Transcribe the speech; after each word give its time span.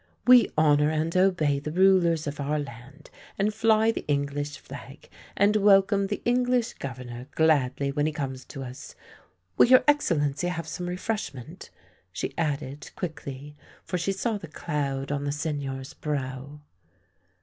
"We 0.25 0.49
honour 0.57 0.89
and 0.89 1.15
obey 1.15 1.59
the 1.59 1.71
rulers 1.71 2.25
of 2.25 2.39
our 2.39 2.57
land, 2.57 3.11
and 3.37 3.53
fly 3.53 3.91
the 3.91 4.03
English 4.07 4.57
flag, 4.57 5.07
and 5.37 5.55
welcome 5.57 6.07
the 6.07 6.23
English 6.25 6.73
Governor 6.73 7.27
gladly 7.35 7.91
when 7.91 8.07
he 8.07 8.11
comes 8.11 8.43
to 8.45 8.63
us— 8.63 8.95
will 9.57 9.67
your 9.67 9.83
Ex 9.87 10.09
cellency 10.09 10.49
have 10.49 10.67
some 10.67 10.87
refreshment?" 10.87 11.69
she 12.11 12.33
added 12.35 12.89
quickly, 12.95 13.55
for 13.83 13.99
she 13.99 14.11
saw 14.11 14.39
the 14.39 14.47
cloud 14.47 15.11
on 15.11 15.23
the 15.23 15.31
Seigneur's 15.31 15.93
brow. 15.93 16.61